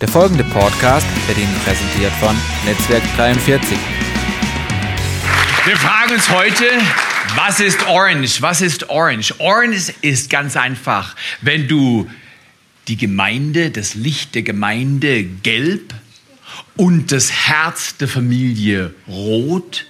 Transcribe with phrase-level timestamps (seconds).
[0.00, 3.78] Der folgende Podcast wird Ihnen präsentiert von Netzwerk 43.
[5.64, 6.64] Wir fragen uns heute,
[7.34, 8.42] was ist Orange?
[8.42, 9.32] Was ist Orange?
[9.38, 12.10] Orange ist ganz einfach, wenn du
[12.88, 15.94] die Gemeinde, das Licht der Gemeinde gelb
[16.76, 19.86] und das Herz der Familie rot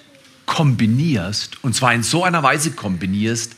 [0.46, 3.56] kombinierst, und zwar in so einer Weise kombinierst,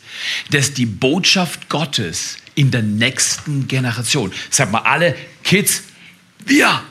[0.51, 5.83] dass die Botschaft Gottes in der nächsten Generation, sag mal alle Kids,
[6.47, 6.83] wir.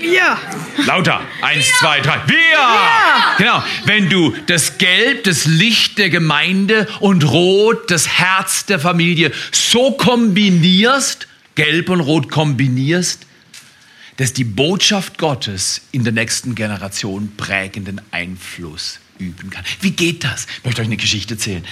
[0.00, 0.38] Wir.
[0.84, 1.20] Lauter.
[1.42, 2.20] Eins, zwei, drei.
[2.26, 3.36] Wir.
[3.38, 3.62] Genau.
[3.84, 9.92] Wenn du das Gelb, das Licht der Gemeinde und Rot, das Herz der Familie so
[9.92, 13.26] kombinierst, Gelb und Rot kombinierst,
[14.16, 19.64] dass die Botschaft Gottes in der nächsten Generation prägenden Einfluss üben kann.
[19.80, 20.46] Wie geht das?
[20.58, 21.62] Ich möchte euch eine Geschichte erzählen.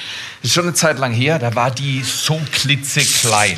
[0.40, 3.56] Das ist schon eine Zeit lang her, da war die so klitzeklein.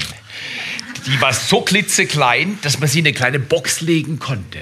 [1.06, 4.60] Die war so klitzeklein, dass man sie in eine kleine Box legen konnte.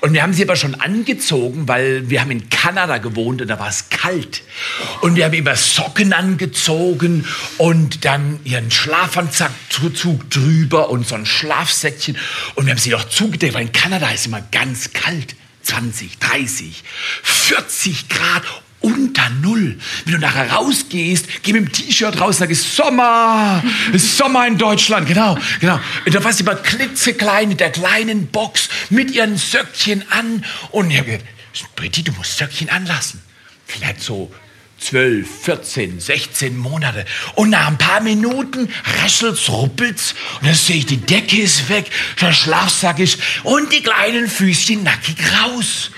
[0.00, 3.58] Und wir haben sie aber schon angezogen, weil wir haben in Kanada gewohnt und da
[3.58, 4.42] war es kalt.
[5.00, 7.24] Und wir haben immer Socken angezogen
[7.58, 12.16] und dann ihren Schlafanzug drüber und so ein Schlafsäckchen.
[12.54, 15.34] Und wir haben sie auch zugedeckt, weil in Kanada ist immer ganz kalt.
[15.62, 16.84] 20, 30,
[17.24, 18.44] 40 Grad
[18.80, 19.78] unter Null.
[20.04, 23.62] Wenn du nachher rausgehst, geh mit dem T-Shirt raus, sag ich Sommer,
[23.94, 25.80] Sommer in Deutschland, genau, genau.
[26.04, 30.90] Und da war sie immer klitzeklein in der kleinen Box mit ihren Söckchen an und
[30.90, 31.24] ich habe gesagt,
[31.74, 33.22] Britti, du musst Söckchen anlassen.
[33.66, 34.32] Vielleicht so
[34.78, 37.06] 12, 14, 16 Monate.
[37.34, 38.68] Und nach ein paar Minuten
[39.02, 43.82] raschelt's, ruppelt's und dann sehe ich, die Decke ist weg, der Schlafsack ist und die
[43.82, 45.90] kleinen Füßchen nackig raus.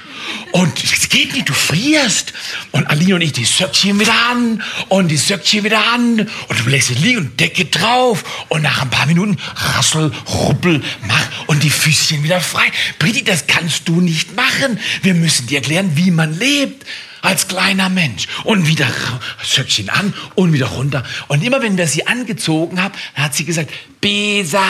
[0.53, 2.33] Und es geht nicht, du frierst.
[2.73, 6.29] Und Aline und ich die Söckchen wieder an und die Söckchen wieder an.
[6.49, 8.25] Und du lässt es liegen und Decke drauf.
[8.49, 12.67] Und nach ein paar Minuten rassel, ruppel, mach und die Füßchen wieder frei.
[12.99, 14.79] Britti, das kannst du nicht machen.
[15.03, 16.85] Wir müssen dir erklären, wie man lebt
[17.23, 18.27] als kleiner Mensch.
[18.45, 18.89] Und wieder
[19.43, 21.05] Söckchen an und wieder runter.
[21.29, 23.71] Und immer wenn wir sie angezogen haben, hat sie gesagt,
[24.01, 24.63] Besa.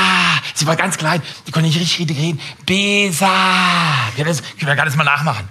[0.54, 2.40] Sie war ganz klein, die konnte nicht richtig reden.
[2.66, 4.10] Besa.
[4.16, 5.48] Das können wir gar nicht mal nachmachen.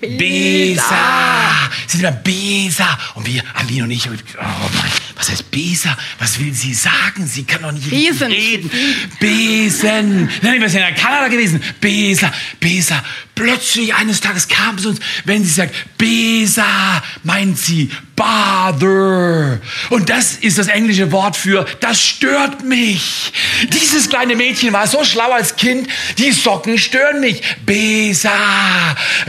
[0.00, 0.94] Besa.
[1.86, 2.98] Sie sind immer Besa.
[3.14, 5.96] Und wir, Aline und ich, oh mein, was heißt Besa?
[6.18, 7.26] Was will sie sagen?
[7.26, 8.30] Sie kann doch nicht Besen.
[8.30, 8.70] reden.
[9.20, 10.30] Besen.
[10.42, 11.62] Nein, wir sind in Kanada gewesen.
[11.80, 13.02] Besa, Besa.
[13.34, 19.58] Plötzlich eines Tages kam es uns, wenn sie sagt, Besa, meint sie bother.
[19.88, 23.32] Und das ist das englische Wort für, das stört mich.
[23.72, 25.88] Dieses kleine Mädchen war so schlau als Kind,
[26.18, 27.42] die Socken stören mich.
[27.64, 28.30] Besa,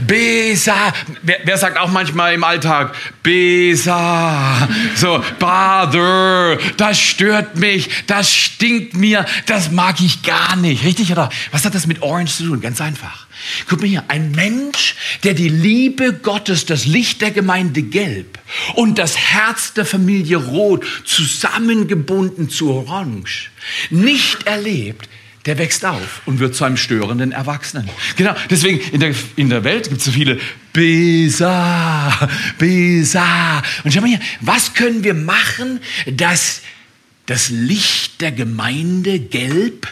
[0.05, 0.93] Besa.
[1.21, 2.93] Wer, wer sagt auch manchmal im Alltag,
[3.23, 10.83] Besa, so, bother, das stört mich, das stinkt mir, das mag ich gar nicht.
[10.83, 11.29] Richtig, oder?
[11.51, 12.59] Was hat das mit Orange zu tun?
[12.59, 13.27] Ganz einfach.
[13.67, 18.39] Guck mal hier, ein Mensch, der die Liebe Gottes, das Licht der Gemeinde gelb
[18.75, 23.49] und das Herz der Familie rot zusammengebunden zu orange
[23.89, 25.09] nicht erlebt,
[25.45, 27.89] der wächst auf und wird zu einem störenden Erwachsenen.
[28.15, 30.39] Genau, deswegen in der, in der Welt gibt es so viele
[30.71, 33.61] Besa, Besa.
[33.83, 36.61] Und schau mal hier, was können wir machen, dass
[37.25, 39.87] das Licht der Gemeinde gelb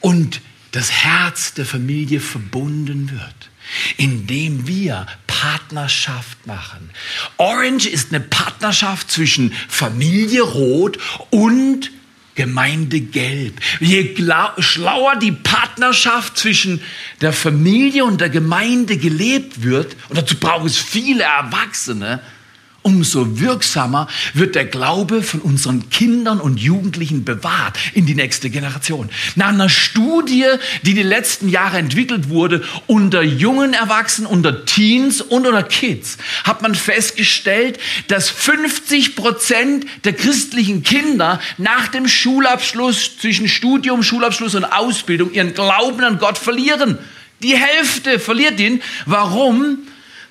[0.00, 0.40] und
[0.72, 3.50] das Herz der Familie verbunden wird,
[3.98, 6.90] indem wir Partnerschaft machen.
[7.36, 10.98] Orange ist eine Partnerschaft zwischen Familie Rot
[11.30, 11.90] und
[12.34, 13.60] Gemeinde Gelb.
[13.80, 14.16] Je
[14.58, 16.80] schlauer die Partnerschaft zwischen
[17.20, 22.20] der Familie und der Gemeinde gelebt wird, und dazu braucht es viele Erwachsene,
[22.82, 29.08] umso wirksamer wird der Glaube von unseren Kindern und Jugendlichen bewahrt in die nächste Generation.
[29.36, 30.46] Nach einer Studie,
[30.82, 36.62] die die letzten Jahre entwickelt wurde unter jungen Erwachsenen, unter Teens und unter Kids, hat
[36.62, 37.78] man festgestellt,
[38.08, 45.54] dass 50 Prozent der christlichen Kinder nach dem Schulabschluss zwischen Studium, Schulabschluss und Ausbildung ihren
[45.54, 46.98] Glauben an Gott verlieren.
[47.42, 48.80] Die Hälfte verliert ihn.
[49.06, 49.78] Warum?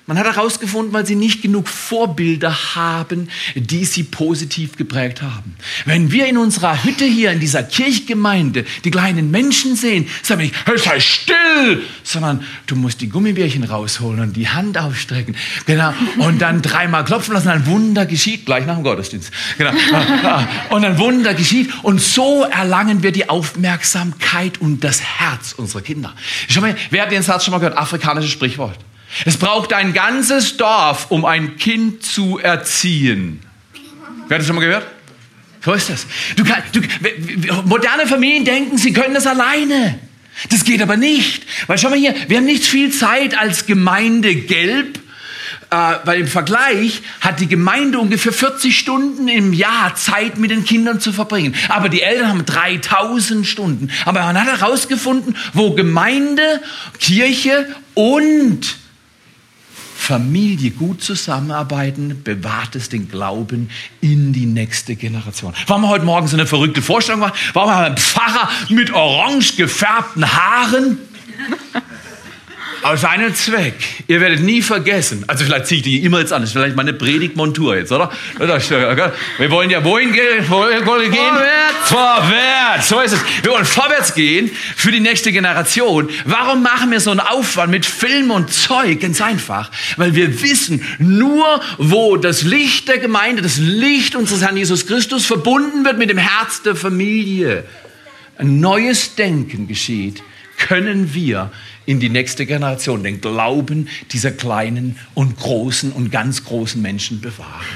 [0.06, 5.54] Man hat herausgefunden, weil sie nicht genug Vorbilder haben, die sie positiv geprägt haben.
[5.84, 10.46] Wenn wir in unserer Hütte hier, in dieser Kirchgemeinde, die kleinen Menschen sehen, sagen wir
[10.48, 15.36] nicht, sei still, sondern du musst die Gummibärchen rausholen und die Hand aufstrecken.
[15.66, 15.94] Genau.
[16.18, 19.30] Und dann dreimal klopfen lassen, ein Wunder geschieht, gleich nach dem Gottesdienst.
[19.56, 19.72] Genau.
[20.70, 21.70] Und ein Wunder geschieht.
[21.82, 26.14] Und so erlangen wir die Aufmerksamkeit und das Herz unserer Kinder.
[26.48, 27.76] Schau mal, wer hat den Satz schon mal gehört?
[27.76, 28.78] Afrikanisches Sprichwort.
[29.24, 33.40] Es braucht ein ganzes Dorf, um ein Kind zu erziehen.
[34.28, 34.86] Wer hat das schon mal gehört?
[35.64, 36.06] So ist das.
[36.36, 36.80] Du kann, du,
[37.64, 39.98] moderne Familien denken, sie können das alleine.
[40.50, 41.44] Das geht aber nicht.
[41.66, 44.98] Weil schau mal hier, wir haben nicht viel Zeit als Gemeinde gelb,
[45.70, 50.64] äh, weil im Vergleich hat die Gemeinde ungefähr 40 Stunden im Jahr Zeit mit den
[50.64, 51.54] Kindern zu verbringen.
[51.68, 53.90] Aber die Eltern haben 3000 Stunden.
[54.04, 56.60] Aber man hat herausgefunden, wo Gemeinde,
[56.98, 58.81] Kirche und
[60.02, 63.70] Familie gut zusammenarbeiten, bewahrt es den Glauben
[64.00, 65.54] in die nächste Generation.
[65.68, 67.34] Warum wir heute Morgen so eine verrückte Vorstellung machen?
[67.52, 70.98] Warum haben wir einen Pfarrer mit orange gefärbten Haaren?
[72.82, 73.74] Aus einem Zweck.
[74.08, 75.24] Ihr werdet nie vergessen.
[75.28, 76.42] Also vielleicht ziehe ich die immer jetzt an.
[76.42, 78.10] Das ist vielleicht meine Predigtmontur jetzt, oder?
[78.38, 80.44] Wir wollen ja wohin gehen?
[80.44, 80.82] Vorwärts.
[81.84, 82.88] Vorwärts.
[82.88, 83.20] So ist es.
[83.42, 86.08] Wir wollen vorwärts gehen für die nächste Generation.
[86.24, 89.00] Warum machen wir so einen Aufwand mit Film und Zeug?
[89.00, 89.70] Ganz einfach.
[89.96, 95.24] Weil wir wissen, nur wo das Licht der Gemeinde, das Licht unseres Herrn Jesus Christus
[95.24, 97.64] verbunden wird mit dem Herz der Familie,
[98.38, 100.22] ein neues Denken geschieht,
[100.58, 101.50] können wir
[101.86, 107.66] in die nächste Generation den Glauben dieser kleinen und großen und ganz großen Menschen bewahren.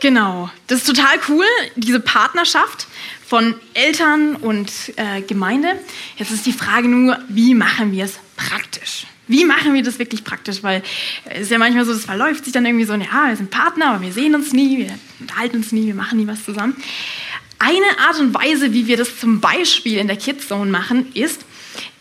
[0.00, 1.44] Genau, das ist total cool,
[1.76, 2.86] diese Partnerschaft
[3.26, 5.68] von Eltern und äh, Gemeinde.
[6.16, 9.06] Jetzt ist die Frage nur, wie machen wir es praktisch?
[9.28, 10.62] Wie machen wir das wirklich praktisch?
[10.62, 10.82] Weil
[11.26, 13.90] es ist ja manchmal so, das verläuft sich dann irgendwie so, ja, wir sind Partner,
[13.90, 16.74] aber wir sehen uns nie, wir unterhalten uns nie, wir machen nie was zusammen.
[17.60, 21.44] Eine Art und Weise, wie wir das zum Beispiel in der Kids Zone machen, ist,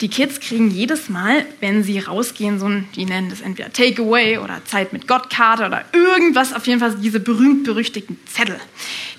[0.02, 4.38] die Kids kriegen jedes Mal, wenn sie rausgehen, so ein, die nennen das entweder Takeaway
[4.38, 8.58] oder Zeit mit Gott-Karte oder irgendwas, auf jeden Fall diese berühmt-berüchtigten Zettel.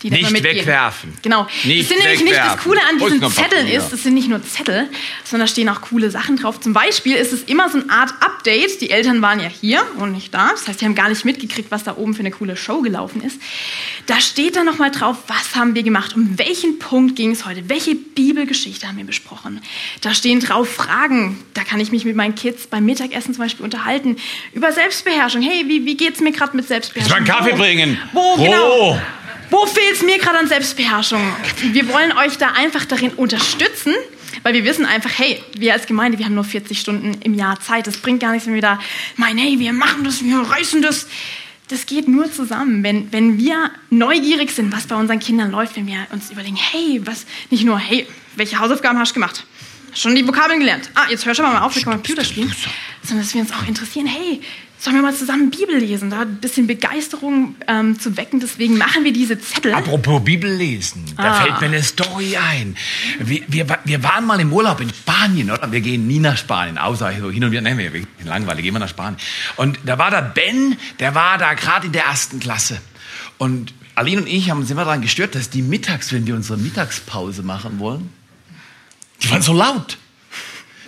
[0.03, 1.13] Die nicht wegwerfen.
[1.21, 1.47] Genau.
[1.65, 4.43] Nicht das sind nämlich nicht das Coole an diesen Zetteln ist, es sind nicht nur
[4.43, 4.89] Zettel,
[5.25, 6.59] sondern da stehen auch coole Sachen drauf.
[6.61, 8.81] Zum Beispiel ist es immer so eine Art Update.
[8.81, 10.53] Die Eltern waren ja hier und nicht da.
[10.53, 13.23] Das heißt, die haben gar nicht mitgekriegt, was da oben für eine coole Show gelaufen
[13.23, 13.39] ist.
[14.07, 17.69] Da steht dann nochmal drauf, was haben wir gemacht, um welchen Punkt ging es heute,
[17.69, 19.61] welche Bibelgeschichte haben wir besprochen.
[20.01, 21.39] Da stehen drauf Fragen.
[21.55, 24.17] Da kann ich mich mit meinen Kids beim Mittagessen zum Beispiel unterhalten
[24.55, 25.43] über Selbstbeherrschung.
[25.43, 27.19] Hey, wie, wie geht es mir gerade mit Selbstbeherrschung?
[27.19, 27.99] Ich mal einen Kaffee bringen.
[28.13, 28.99] Wo, genau.
[29.51, 31.21] Wo fehlt es mir gerade an Selbstbeherrschung?
[31.73, 33.93] Wir wollen euch da einfach darin unterstützen,
[34.45, 37.59] weil wir wissen einfach, hey, wir als Gemeinde, wir haben nur 40 Stunden im Jahr
[37.61, 37.89] Zeit.
[37.89, 38.79] Das bringt gar nichts, wenn wir da
[39.17, 41.09] meinen, hey, wir machen das, wir reißen das.
[41.67, 45.87] Das geht nur zusammen, wenn, wenn wir neugierig sind, was bei unseren Kindern läuft, wenn
[45.87, 48.07] wir uns überlegen, hey, was, nicht nur, hey,
[48.37, 49.45] welche Hausaufgaben hast du gemacht?
[49.95, 50.91] Schon die Vokabeln gelernt.
[50.95, 52.53] Ah, jetzt hör schon mal auf, wir können Computer spielen.
[53.03, 54.41] Sondern dass wir uns auch interessieren, hey,
[54.81, 58.41] sollen wir mal zusammen Bibel lesen, da ein bisschen Begeisterung ähm, zu wecken.
[58.41, 59.75] Deswegen machen wir diese Zettel.
[59.75, 61.35] Apropos Bibel lesen, da ah.
[61.35, 62.77] fällt mir eine Story ein.
[63.19, 65.71] Wir, wir, wir, waren mal im Urlaub in Spanien, oder?
[65.71, 68.75] Wir gehen nie nach Spanien, außer so hin und wieder, nein, wir sind langweilig, gehen
[68.75, 69.19] wir nach Spanien.
[69.57, 72.81] Und da war der Ben, der war da gerade in der ersten Klasse.
[73.37, 76.59] Und Aline und ich haben, sind wir daran gestört, dass die mittags, wenn wir unsere
[76.59, 78.11] Mittagspause machen wollen,
[79.23, 79.99] die waren so laut.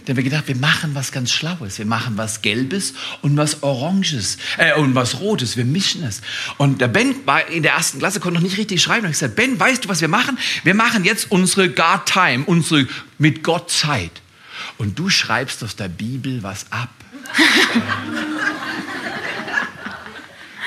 [0.05, 1.79] Da haben wir gedacht, wir machen was ganz Schlaues.
[1.79, 5.56] Wir machen was Gelbes und was Oranges äh, und was Rotes.
[5.56, 6.23] Wir mischen es.
[6.58, 9.06] Und der Ben war in der ersten Klasse, konnte noch nicht richtig schreiben.
[9.06, 10.38] Und ich gesagt, Ben, weißt du, was wir machen?
[10.64, 12.88] Wir machen jetzt unsere God Time, unsere
[13.19, 14.11] mit Gott Zeit.
[14.76, 16.90] Und du schreibst aus der Bibel was ab.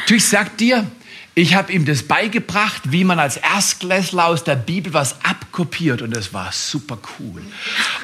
[0.08, 0.90] du, ich sag dir,
[1.38, 6.16] ich habe ihm das beigebracht, wie man als Erstklässler aus der Bibel was abkopiert und
[6.16, 7.42] das war super cool.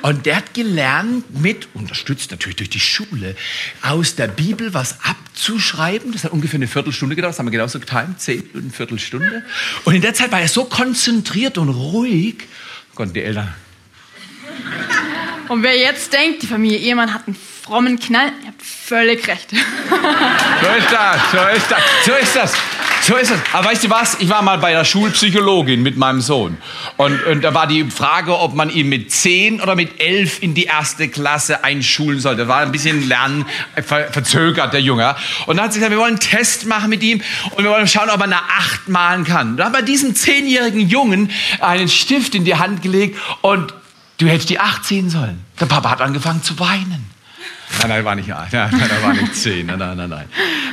[0.02, 3.38] Und der hat gelernt, mit, unterstützt natürlich durch die Schule,
[3.82, 6.12] aus der Bibel was abzuschreiben.
[6.12, 9.46] Das hat ungefähr eine Viertelstunde gedauert, das haben wir genauso getimt, zehn Minuten, Viertelstunde.
[9.86, 12.36] Und in der Zeit war er so konzentriert und ruhig,
[12.96, 13.54] konnten die Eltern.
[15.48, 19.52] Und wer jetzt denkt, die Familie Ehemann hat einen frommen Knall, ihr habt völlig recht.
[19.52, 22.81] So ist das, so ist das, so ist das.
[23.02, 23.40] So ist es.
[23.52, 24.18] Aber weißt du was?
[24.20, 26.58] Ich war mal bei der Schulpsychologin mit meinem Sohn.
[26.98, 30.54] Und, und da war die Frage, ob man ihn mit zehn oder mit elf in
[30.54, 32.42] die erste Klasse einschulen sollte.
[32.42, 33.46] Das war ein bisschen lernen,
[33.84, 35.16] ver, verzögert, der Junge.
[35.48, 37.24] Und dann hat sie gesagt, wir wollen einen Test machen mit ihm
[37.56, 39.58] und wir wollen schauen, ob er eine acht malen kann.
[39.58, 43.74] Da haben wir diesem zehnjährigen Jungen einen Stift in die Hand gelegt und
[44.20, 45.44] du hättest die acht ziehen sollen.
[45.60, 47.11] Der Papa hat angefangen zu weinen.
[47.80, 49.66] Nein, nein, war nicht, nein, nein, war nicht zehn.
[49.66, 50.26] Nein, nein, nein, nein.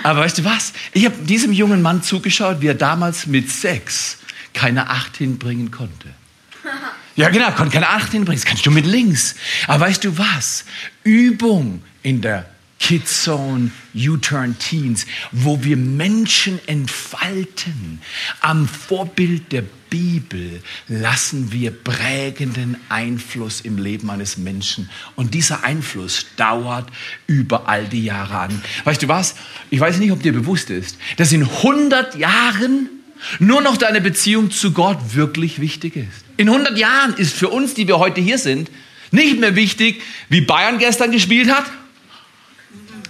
[0.03, 0.73] Aber weißt du was?
[0.93, 4.19] Ich habe diesem jungen Mann zugeschaut, wie er damals mit sechs
[4.53, 6.09] keine Acht hinbringen konnte.
[7.17, 8.41] Ja, genau, konnte keine Acht hinbringen.
[8.41, 9.35] Das kannst du mit links.
[9.67, 10.65] Aber weißt du was?
[11.03, 12.47] Übung in der
[12.79, 18.01] Kidzone, U-Turn Teens, wo wir Menschen entfalten.
[18.41, 24.89] Am Vorbild der Bibel lassen wir prägenden Einfluss im Leben eines Menschen.
[25.17, 26.89] Und dieser Einfluss dauert
[27.27, 28.63] über all die Jahre an.
[28.85, 29.35] Weißt du was?
[29.71, 32.89] Ich weiß nicht, ob dir bewusst ist, dass in 100 Jahren
[33.41, 36.25] nur noch deine Beziehung zu Gott wirklich wichtig ist.
[36.37, 38.71] In 100 Jahren ist für uns, die wir heute hier sind,
[39.11, 41.65] Nicht mehr wichtig, wie Bayern gestern gespielt hat.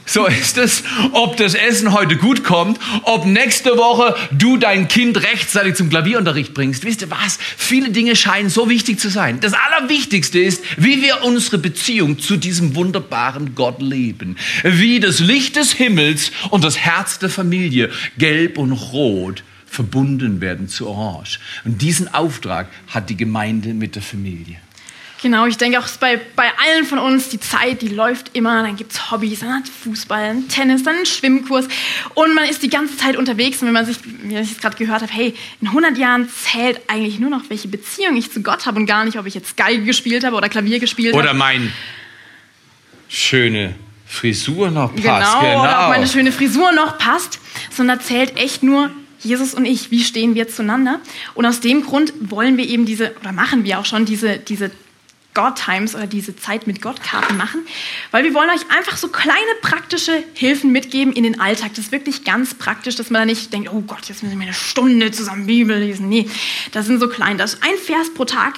[0.08, 5.22] So ist es, ob das Essen heute gut kommt, ob nächste Woche du dein Kind
[5.22, 6.82] rechtzeitig zum Klavierunterricht bringst.
[6.86, 7.38] Wisst ihr was?
[7.58, 9.40] Viele Dinge scheinen so wichtig zu sein.
[9.40, 14.38] Das Allerwichtigste ist, wie wir unsere Beziehung zu diesem wunderbaren Gott leben.
[14.62, 20.68] Wie das Licht des Himmels und das Herz der Familie, gelb und rot, verbunden werden
[20.68, 21.38] zu Orange.
[21.66, 24.56] Und diesen Auftrag hat die Gemeinde mit der Familie.
[25.20, 28.76] Genau, ich denke auch bei, bei allen von uns, die Zeit, die läuft immer, dann
[28.76, 31.66] gibt es Hobbys, dann hat Fußball, dann Tennis, dann einen Schwimmkurs
[32.14, 34.76] und man ist die ganze Zeit unterwegs und wenn man sich, wie ich es gerade
[34.76, 38.64] gehört habe, hey, in 100 Jahren zählt eigentlich nur noch, welche Beziehung ich zu Gott
[38.66, 41.24] habe und gar nicht, ob ich jetzt Geige gespielt habe oder Klavier gespielt habe.
[41.24, 41.72] Oder mein
[43.08, 43.74] schöne
[44.06, 45.02] Frisur noch passt.
[45.02, 49.64] Genau, genau, oder ob meine schöne Frisur noch passt, sondern zählt echt nur, Jesus und
[49.64, 51.00] ich, wie stehen wir zueinander?
[51.34, 54.70] Und aus dem Grund wollen wir eben diese, oder machen wir auch schon diese, diese
[55.38, 57.60] God Times oder diese Zeit mit Gott Karten machen,
[58.10, 61.70] weil wir wollen euch einfach so kleine praktische Hilfen mitgeben in den Alltag.
[61.76, 64.44] Das ist wirklich ganz praktisch, dass man da nicht denkt, oh Gott, jetzt müssen wir
[64.44, 66.08] eine Stunde zusammen Bibel lesen.
[66.08, 66.28] Nee,
[66.72, 67.38] das sind so klein.
[67.38, 68.54] Das ist ein Vers pro Tag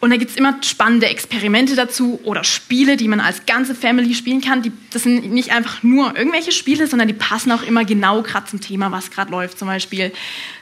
[0.00, 4.12] und da gibt es immer spannende Experimente dazu oder Spiele, die man als ganze Family
[4.14, 4.62] spielen kann.
[4.62, 8.46] Die, das sind nicht einfach nur irgendwelche Spiele, sondern die passen auch immer genau gerade
[8.46, 9.60] zum Thema, was gerade läuft.
[9.60, 10.12] Zum Beispiel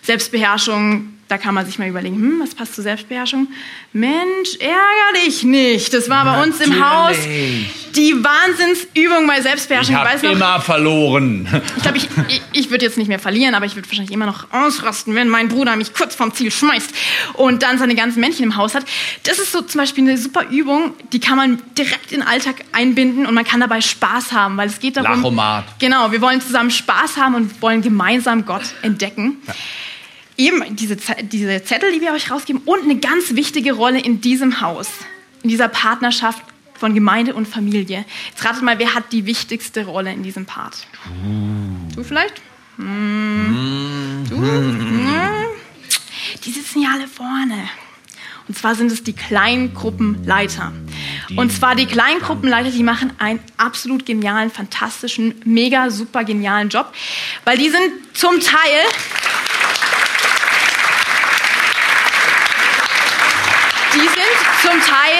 [0.02, 3.48] Selbstbeherrschung, da kann man sich mal überlegen, hm, was passt zur Selbstbeherrschung?
[3.92, 5.92] Mensch, ärger dich nicht.
[5.92, 7.16] Das war bei uns im Haus
[7.96, 9.96] die Wahnsinnsübung bei Selbstbeherrschung.
[9.96, 11.48] Ich habe immer verloren.
[11.76, 14.26] Ich glaube, ich, ich, ich würde jetzt nicht mehr verlieren, aber ich würde wahrscheinlich immer
[14.26, 16.90] noch ausrasten, wenn mein Bruder mich kurz vom Ziel schmeißt
[17.32, 18.84] und dann seine ganzen Männchen im Haus hat.
[19.24, 22.64] Das ist so zum Beispiel eine super Übung, die kann man direkt in den Alltag
[22.70, 25.16] einbinden und man kann dabei Spaß haben, weil es geht darum...
[25.16, 25.64] Lachomat.
[25.80, 29.38] Genau, wir wollen zusammen Spaß haben und wollen gemeinsam Gott entdecken.
[29.48, 29.54] Ja
[30.36, 34.60] eben diese, diese Zettel, die wir euch rausgeben, und eine ganz wichtige Rolle in diesem
[34.60, 34.88] Haus,
[35.42, 36.42] in dieser Partnerschaft
[36.74, 38.04] von Gemeinde und Familie.
[38.30, 40.86] Jetzt ratet mal, wer hat die wichtigste Rolle in diesem Part?
[41.94, 42.42] Du vielleicht?
[42.76, 44.24] Hm.
[44.28, 44.36] Du?
[44.36, 45.44] Hm.
[46.44, 47.68] Die sitzen ja alle vorne.
[48.46, 50.72] Und zwar sind es die Kleingruppenleiter.
[51.34, 56.92] Und zwar die Kleingruppenleiter, die machen einen absolut genialen, fantastischen, mega super genialen Job,
[57.44, 58.82] weil die sind zum Teil
[63.94, 65.14] die sind zum Teil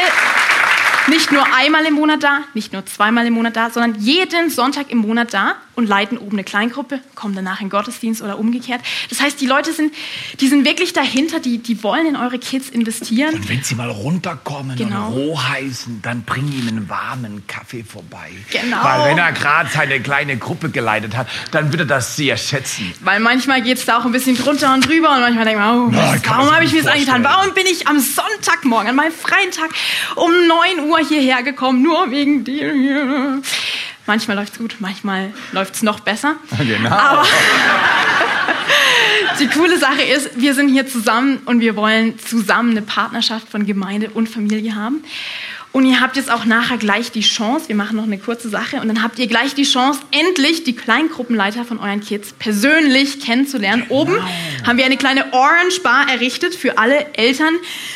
[1.07, 4.91] nicht nur einmal im Monat da, nicht nur zweimal im Monat da, sondern jeden Sonntag
[4.91, 8.81] im Monat da und leiten oben eine Kleingruppe, kommen danach in Gottesdienst oder umgekehrt.
[9.09, 9.93] Das heißt, die Leute sind,
[10.41, 13.35] die sind wirklich dahinter, die, die wollen in eure Kids investieren.
[13.35, 15.09] Und wenn sie mal runterkommen genau.
[15.09, 18.31] und roh heißen, dann bring ihnen einen warmen Kaffee vorbei.
[18.51, 18.83] Genau.
[18.83, 22.93] Weil wenn er gerade seine kleine Gruppe geleitet hat, dann wird er das sehr schätzen.
[23.01, 25.79] Weil manchmal geht es da auch ein bisschen drunter und drüber und manchmal denkt man,
[25.79, 27.25] oh, ja, warum habe ich mir das angetan?
[27.25, 29.71] Warum bin ich am Sonntagmorgen, an meinem freien Tag
[30.17, 33.43] um 9 Uhr hierher gekommen, nur wegen dir hier?
[34.07, 36.37] Manchmal läuft es gut, manchmal läuft es noch besser.
[36.59, 36.91] Genau.
[36.91, 37.27] Aber
[39.41, 43.67] die coole Sache ist, wir sind hier zusammen und wir wollen zusammen eine Partnerschaft von
[43.67, 45.03] Gemeinde und Familie haben.
[45.75, 48.81] Und ihr habt jetzt auch nachher gleich die Chance, wir machen noch eine kurze Sache,
[48.81, 53.83] und dann habt ihr gleich die Chance, endlich die Kleingruppenleiter von euren Kids persönlich kennenzulernen.
[53.89, 54.03] Genau.
[54.03, 54.17] Oben
[54.65, 57.55] haben wir eine kleine Orange Bar errichtet für alle Eltern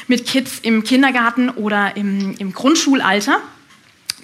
[0.09, 3.39] mit Kids im Kindergarten oder im, im Grundschulalter.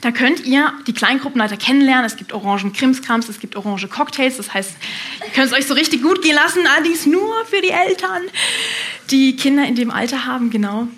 [0.05, 2.05] Da könnt ihr die Kleingruppenleiter kennenlernen.
[2.05, 4.37] Es gibt orangen Krimskrams, es gibt orange Cocktails.
[4.37, 4.77] Das heißt,
[5.25, 6.61] ihr könnt es euch so richtig gut gehen lassen.
[6.67, 8.21] Allerdings nur für die Eltern,
[9.11, 10.89] die Kinder in dem Alter haben, genau.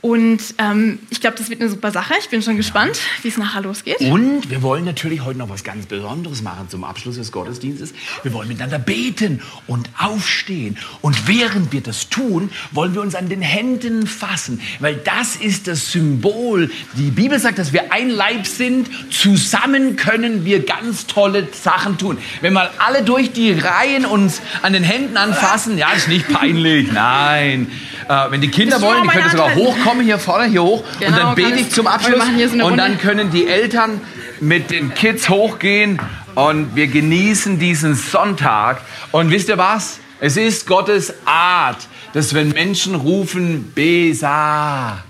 [0.00, 2.14] Und ähm, ich glaube, das wird eine super Sache.
[2.20, 4.00] Ich bin schon gespannt, wie es nachher losgeht.
[4.00, 7.92] Und wir wollen natürlich heute noch was ganz Besonderes machen zum Abschluss des Gottesdienstes.
[8.22, 10.78] Wir wollen miteinander beten und aufstehen.
[11.02, 15.66] Und während wir das tun, wollen wir uns an den Händen fassen, weil das ist
[15.66, 16.70] das Symbol.
[16.94, 18.88] Die Bibel sagt, dass wir ein Leib sind.
[19.10, 22.16] Zusammen können wir ganz tolle Sachen tun.
[22.40, 26.90] Wenn mal alle durch die Reihen uns an den Händen anfassen, ja, ist nicht peinlich,
[26.90, 27.70] nein.
[28.08, 30.84] Äh, wenn die Kinder wollen, die können sogar hochkommen hier vorne, hier hoch.
[30.98, 32.22] Genau, und dann bete ich zum Abschluss.
[32.56, 34.00] So und dann können die Eltern
[34.40, 36.00] mit den Kids hochgehen
[36.34, 38.80] und wir genießen diesen Sonntag.
[39.12, 39.98] Und wisst ihr was?
[40.20, 41.78] Es ist Gottes Art,
[42.12, 45.02] dass wenn Menschen rufen, Besa,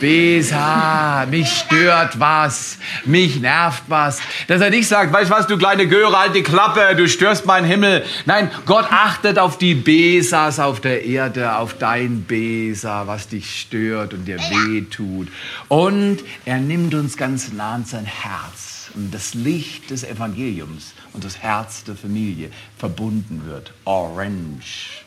[0.00, 4.18] Besa, mich stört was, mich nervt was.
[4.48, 7.44] Dass er nicht sagt, weißt du was, du kleine Göre, halt die Klappe, du störst
[7.44, 8.04] meinen Himmel.
[8.24, 14.14] Nein, Gott achtet auf die Besas auf der Erde, auf dein Besa, was dich stört
[14.14, 15.28] und dir weh tut.
[15.68, 18.90] Und er nimmt uns ganz nah an sein Herz.
[18.94, 23.72] Und das Licht des Evangeliums und das Herz der Familie verbunden wird.
[23.84, 25.04] Orange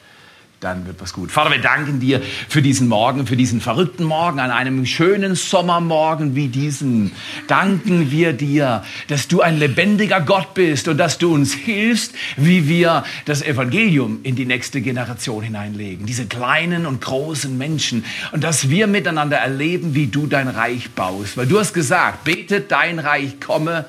[0.63, 1.31] dann wird was gut.
[1.31, 6.35] Vater, wir danken dir für diesen Morgen, für diesen verrückten Morgen, an einem schönen Sommermorgen
[6.35, 7.11] wie diesen.
[7.47, 12.67] Danken wir dir, dass du ein lebendiger Gott bist und dass du uns hilfst, wie
[12.67, 16.05] wir das Evangelium in die nächste Generation hineinlegen.
[16.05, 18.05] Diese kleinen und großen Menschen.
[18.31, 21.37] Und dass wir miteinander erleben, wie du dein Reich baust.
[21.37, 23.85] Weil du hast gesagt, betet dein Reich komme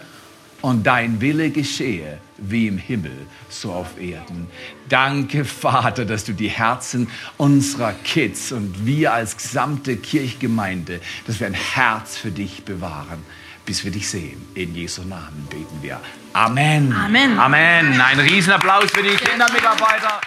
[0.61, 4.49] und dein Wille geschehe, wie im Himmel, so auf Erden.
[4.89, 11.47] Danke, Vater, dass du die Herzen unserer Kids und wir als gesamte Kirchgemeinde, dass wir
[11.47, 13.25] ein Herz für dich bewahren,
[13.67, 14.47] bis wir dich sehen.
[14.55, 16.01] In Jesu Namen beten wir.
[16.33, 16.93] Amen.
[16.93, 17.39] Amen.
[17.39, 18.01] Amen.
[18.01, 20.21] Ein Riesenapplaus für die Kindermitarbeiter.